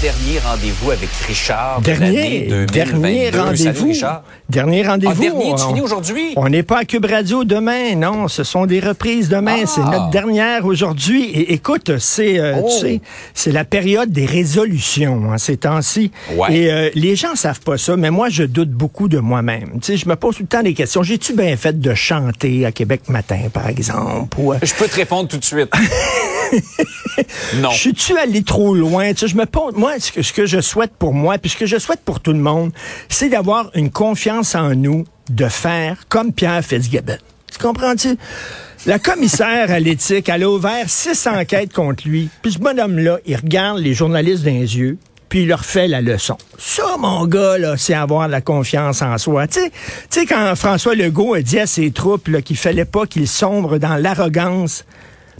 [0.00, 1.80] Avant-dernier rendez-vous avec Richard.
[1.80, 2.06] de Dernier,
[2.46, 2.72] l'année 2022.
[2.72, 3.92] dernier rendez-vous.
[4.48, 5.12] Dernier rendez-vous.
[5.12, 6.32] Ah, dernier, tu On- finis aujourd'hui?
[6.36, 8.28] On n'est pas à Cube Radio demain, non.
[8.28, 9.56] Ce sont des reprises demain.
[9.64, 9.66] Ah.
[9.66, 11.24] C'est notre dernière aujourd'hui.
[11.30, 12.68] Et écoute, c'est euh, Oh.
[12.70, 13.00] tu sais,
[13.34, 16.12] c'est la période des résolutions hein, ces temps-ci.
[16.36, 16.54] Ouais.
[16.56, 19.80] Et euh, les gens savent pas ça, mais moi je doute beaucoup de moi-même.
[19.80, 21.02] Tu sais, je me pose tout le temps des questions.
[21.02, 24.36] J'ai-tu bien fait de chanter à Québec matin, par exemple?
[24.38, 25.72] Ou, euh, Je peux te répondre tout de suite.
[27.56, 27.70] non.
[27.70, 29.12] Je suis-tu allé trop loin?
[29.12, 31.66] Tu sais, je me pose, moi, ce que, je souhaite pour moi, puis ce que
[31.66, 32.72] je souhaite pour tout le monde,
[33.08, 37.18] c'est d'avoir une confiance en nous, de faire comme Pierre Fitzgibbon.
[37.50, 38.16] Tu comprends-tu?
[38.86, 42.28] La commissaire à l'éthique, elle a ouvert six enquêtes contre lui.
[42.42, 46.00] Puis ce bonhomme-là, il regarde les journalistes dans les yeux, puis il leur fait la
[46.00, 46.38] leçon.
[46.58, 49.46] Ça, mon gars, là, c'est avoir la confiance en soi.
[49.46, 49.60] Tu
[50.10, 53.96] sais, quand François Legault a dit à ses troupes qu'il fallait pas qu'ils sombrent dans
[53.96, 54.84] l'arrogance,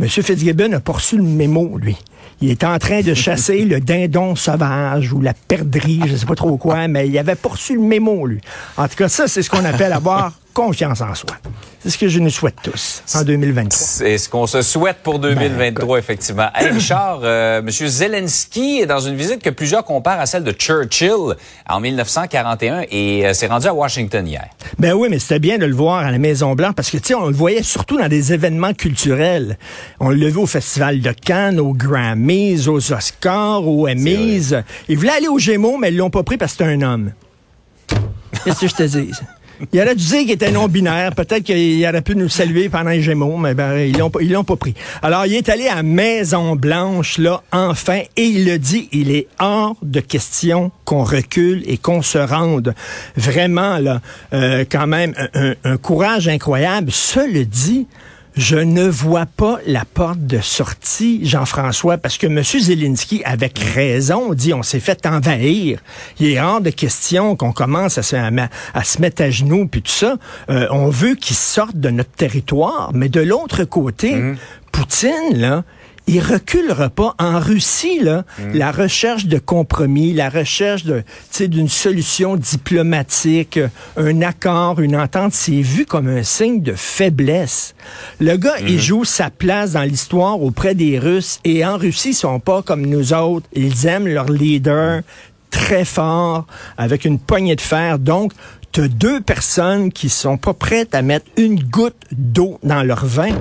[0.00, 0.08] M.
[0.08, 1.96] Fitzgibbon a poursu le mémo, lui.
[2.40, 6.34] Il est en train de chasser le dindon sauvage ou la perdrix, je sais pas
[6.34, 8.40] trop quoi, mais il avait poursu le mémo, lui.
[8.76, 11.36] En tout cas, ça, c'est ce qu'on appelle avoir confiance en soi.
[11.80, 13.76] C'est ce que je nous souhaite tous en 2023.
[13.76, 16.48] C'est ce qu'on se souhaite pour 2023, effectivement.
[16.54, 17.68] Hey, Richard, euh, M.
[17.70, 21.34] Zelensky est dans une visite que plusieurs comparent à celle de Churchill
[21.68, 24.46] en 1941 et euh, s'est rendu à Washington hier.
[24.78, 27.08] Ben oui, mais c'était bien de le voir à la Maison Blanche parce que, tu
[27.08, 29.58] sais, on le voyait surtout dans des événements culturels.
[29.98, 34.52] On l'a vu au Festival de Cannes, aux Grammys, aux Oscars, aux Emmys.
[34.88, 37.12] Ils voulaient aller aux Gémeaux, mais ils l'ont pas pris parce que c'était un homme.
[38.44, 39.10] Qu'est-ce que je te dis?
[39.72, 41.14] Il aurait dû dire qu'il était non-binaire.
[41.14, 44.56] Peut-être qu'il aurait pu nous saluer pendant les Gémeaux, mais ben, ils l'ont l'ont pas
[44.56, 44.74] pris.
[45.02, 49.76] Alors, il est allé à Maison-Blanche, là, enfin, et il le dit, il est hors
[49.82, 52.74] de question qu'on recule et qu'on se rende.
[53.16, 54.00] Vraiment, là,
[54.32, 56.90] euh, quand même, un, courage incroyable.
[56.90, 57.86] Ça le dit,
[58.34, 62.42] je ne vois pas la porte de sortie, Jean-François, parce que M.
[62.42, 65.80] Zelensky, avec raison, dit on s'est fait envahir.
[66.18, 68.30] Il est hors de question qu'on commence à se, à,
[68.74, 70.16] à se mettre à genoux, puis tout ça.
[70.48, 74.14] Euh, on veut qu'ils sortent de notre territoire, mais de l'autre côté,
[74.72, 75.64] Poutine, là,
[76.06, 77.14] il reculera pas.
[77.18, 83.58] En Russie, là, la recherche de compromis, la recherche de, tu sais, d'une solution diplomatique,
[83.58, 87.74] euh, un accord, une entente, c'est vu comme un signe de faiblesse.
[88.20, 92.14] Le gars, il joue sa place dans l'histoire auprès des Russes et en Russie, ils
[92.14, 93.46] sont pas comme nous autres.
[93.54, 95.02] Ils aiment leur leader
[95.50, 96.46] très fort,
[96.76, 97.98] avec une poignée de fer.
[97.98, 98.32] Donc,
[98.72, 103.34] tu deux personnes qui sont pas prêtes à mettre une goutte d'eau dans leur vin.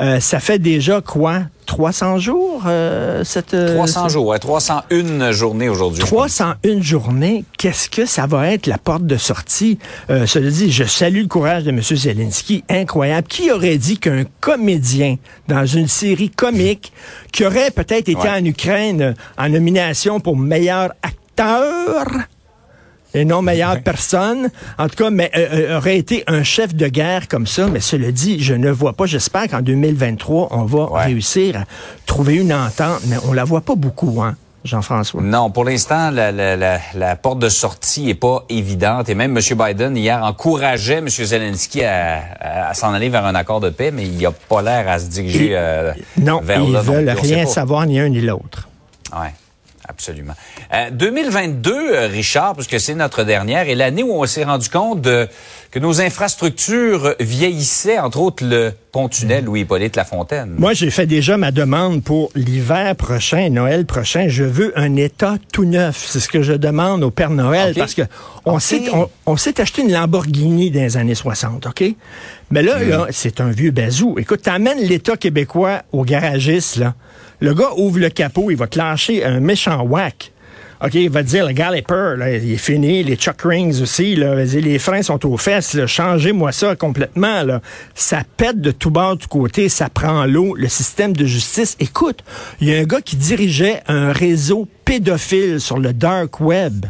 [0.00, 1.42] Euh, ça fait déjà quoi?
[1.66, 2.64] 300 jours?
[2.66, 6.00] euh, cette, euh, 300 jours, ouais, 301 journées aujourd'hui.
[6.02, 9.78] 301 journées, qu'est-ce que ça va être la porte de sortie?
[10.10, 11.80] Euh, cela dit, je salue le courage de M.
[11.80, 13.28] Zelensky, incroyable.
[13.28, 15.16] Qui aurait dit qu'un comédien
[15.48, 16.92] dans une série comique,
[17.32, 18.28] qui aurait peut-être été Ouais.
[18.28, 22.06] en Ukraine euh, en nomination pour meilleur acteur,
[23.14, 24.50] et non meilleure personne.
[24.78, 27.66] En tout cas, mais euh, euh, aurait été un chef de guerre comme ça.
[27.68, 29.06] Mais cela dit, je ne vois pas.
[29.06, 31.04] J'espère qu'en 2023, on va Ouais.
[31.04, 31.64] réussir à
[32.06, 34.34] trouver une entente, mais on la voit pas beaucoup, hein,
[34.64, 35.20] Jean-François.
[35.22, 39.08] Non, pour l'instant, la, la- la- la porte de sortie est pas évidente.
[39.08, 39.42] Et même M.
[39.58, 41.08] Biden, hier, encourageait M.
[41.08, 44.62] Zelensky à, à- à s'en aller vers un accord de paix, mais il a pas
[44.62, 46.82] l'air à se diriger Et- euh, Non, vers ils là.
[46.82, 47.14] non veulent.
[47.18, 48.68] On sait rien savoir ni un ni l'autre.
[49.12, 49.26] Oui,
[50.02, 50.34] absolument.
[50.74, 55.00] Euh, 2022, euh, Richard, puisque c'est notre dernière, est l'année où on s'est rendu compte
[55.00, 55.28] de-
[55.70, 60.54] que nos infrastructures vieillissaient, entre autres le pont-tunnel Louis-Hippolyte Lafontaine.
[60.58, 64.26] Moi, j'ai fait déjà ma demande pour l'hiver prochain, Noël prochain.
[64.28, 66.04] Je veux un état tout neuf.
[66.06, 68.02] C'est ce que je demande au Père Noël parce que
[68.44, 71.84] on s'est on, on s'est acheté une Lamborghini dans les années 60, OK?
[72.50, 74.16] Mais là, là, c'est un vieux bazou.
[74.18, 76.94] Écoute, t'amènes l'État québécois au garagiste, là.
[77.40, 80.32] Le gars ouvre le capot, il va te lâcher un méchant whack.
[80.84, 85.02] OK, va dire, le Galloper, là, il est fini, les chuck rings aussi, les freins
[85.02, 87.44] sont aux fesses, changez-moi ça complètement.
[87.94, 91.76] Ça pète de tout bord, du côté, ça prend l'eau, le système de justice.
[91.78, 92.24] Écoute,
[92.60, 96.86] il y a un gars qui dirigeait un réseau pédophile sur le dark web,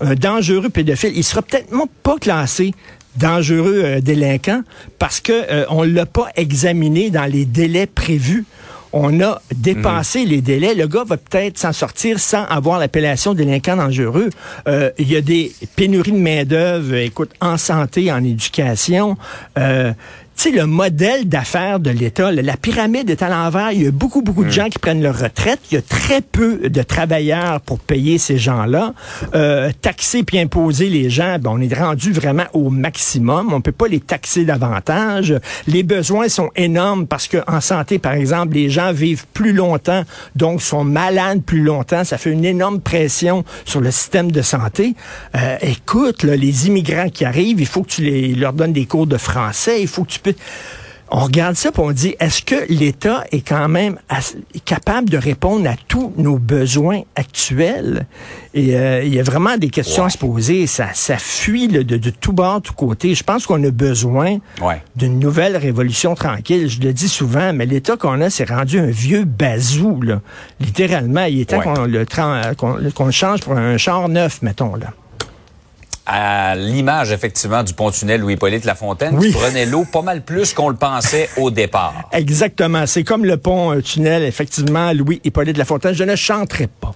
[0.00, 1.12] un dangereux pédophile.
[1.16, 1.66] Il sera peut-être
[2.04, 2.72] pas classé
[3.16, 4.62] dangereux euh, délinquant
[5.00, 8.44] parce que euh, on l'a pas examiné dans les délais prévus.
[8.92, 10.74] On a dépassé les délais.
[10.74, 14.28] Le gars va peut-être s'en sortir sans avoir l'appellation délinquant dangereux.
[14.68, 19.16] Euh, Il y a des pénuries de main-d'œuvre, écoute, en santé, en éducation.
[19.58, 19.92] Euh,
[20.36, 23.72] tu sais, le modèle d'affaires de l'État, la pyramide est à l'envers.
[23.72, 24.52] Il y a beaucoup, beaucoup de Hmm.
[24.52, 25.60] gens qui prennent leur retraite.
[25.70, 28.94] Il y a très peu de travailleurs pour payer ces gens-là.
[29.34, 33.52] Euh, taxer puis imposer les gens, ben, on est rendu vraiment au maximum.
[33.52, 35.34] On peut pas les taxer davantage.
[35.66, 40.02] Les besoins sont énormes parce que en santé, par exemple, les gens vivent plus longtemps,
[40.36, 42.04] donc sont malades plus longtemps.
[42.04, 44.94] Ça fait une énorme pression sur le système de santé.
[45.36, 48.86] Euh, écoute, là, les immigrants qui arrivent, il faut que tu les, leur donnes des
[48.86, 49.80] cours de français.
[49.82, 50.20] Il faut que tu
[51.14, 53.98] on regarde ça et on dit, est-ce que l'État est quand même
[54.64, 58.06] capable de répondre à tous nos besoins actuels?
[58.54, 60.66] Et euh, il y a vraiment des questions à se poser.
[60.66, 63.14] Ça, ça fuit là, de, de tout bord, tout côté.
[63.14, 64.80] Je pense qu'on a besoin Ouais.
[64.96, 66.70] d'une nouvelle révolution tranquille.
[66.70, 70.00] Je le dis souvent, mais l'État qu'on a, c'est rendu un vieux bazou.
[70.00, 70.22] Là.
[70.60, 71.64] Littéralement, il est temps Ouais.
[71.74, 74.76] qu'on le, tran- qu'on qu'on le change pour un char neuf, mettons.
[74.76, 74.94] là.
[76.04, 79.28] À l'image, effectivement, du pont-tunnel Louis-Hippolyte Lafontaine, Oui.
[79.28, 82.08] qui prenait l'eau pas mal plus qu'on le pensait au départ.
[82.10, 82.86] Exactement.
[82.86, 85.94] C'est comme le pont-tunnel, effectivement, Louis-Hippolyte Lafontaine.
[85.94, 86.92] Je ne chanterai pas.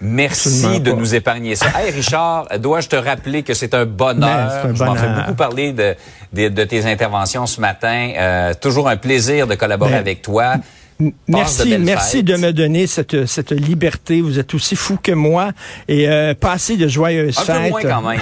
[0.00, 1.66] Merci de nous épargner ça.
[1.78, 4.62] Hey Richard, dois-je te rappeler que c'est un bonheur?
[4.62, 5.20] Ben, un Je m'en fais bonheur.
[5.20, 5.94] beaucoup parler de,
[6.32, 8.12] de, de tes interventions ce matin.
[8.16, 10.56] Euh, toujours un plaisir de collaborer Ben, avec toi.
[10.98, 12.24] Passe de Merci, merci fêtes.
[12.26, 14.20] de me donner cette, cette liberté.
[14.20, 15.52] Vous êtes aussi fou que moi.
[15.88, 17.62] Et euh, passez de joyeuses Un fêtes.
[17.64, 18.20] peu moins quand même.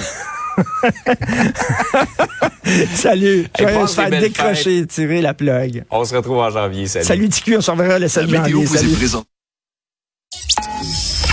[2.95, 3.47] Salut.
[3.59, 4.11] Hey, Joyeuses passe des fêtes.
[4.11, 5.85] belles Décrocher, tirer la plug.
[5.91, 6.87] On se retrouve en janvier.
[6.87, 7.57] Salut, TQ.
[7.57, 8.67] On se reverra le 7 La météo janvier.
[8.67, 8.93] vous Salut.
[8.93, 9.25] est.